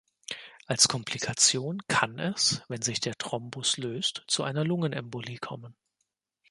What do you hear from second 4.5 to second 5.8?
Lungenembolie kommen.